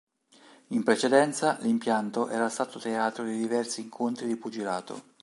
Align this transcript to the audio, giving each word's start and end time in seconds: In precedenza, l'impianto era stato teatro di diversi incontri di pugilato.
In 0.69 0.81
precedenza, 0.81 1.57
l'impianto 1.59 2.27
era 2.29 2.49
stato 2.49 2.79
teatro 2.79 3.23
di 3.23 3.37
diversi 3.37 3.81
incontri 3.81 4.25
di 4.25 4.35
pugilato. 4.35 5.03